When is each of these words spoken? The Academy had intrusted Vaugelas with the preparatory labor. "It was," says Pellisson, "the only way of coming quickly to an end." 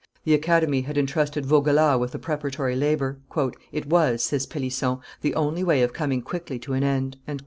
The 0.23 0.33
Academy 0.33 0.81
had 0.81 0.97
intrusted 0.97 1.45
Vaugelas 1.45 1.99
with 1.99 2.11
the 2.11 2.17
preparatory 2.17 2.75
labor. 2.75 3.19
"It 3.71 3.85
was," 3.85 4.23
says 4.23 4.47
Pellisson, 4.47 4.97
"the 5.21 5.35
only 5.35 5.63
way 5.63 5.83
of 5.83 5.93
coming 5.93 6.23
quickly 6.23 6.57
to 6.57 6.73
an 6.73 6.83
end." 6.83 7.17